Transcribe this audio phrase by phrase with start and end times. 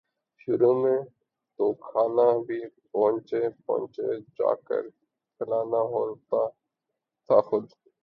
[0.39, 0.99] شروع میں
[1.59, 2.59] تو کھانا بھی
[2.93, 4.89] پیچھے پیچھے جا کر
[4.89, 6.47] کھلانا ہوتا
[7.29, 7.65] تھا خود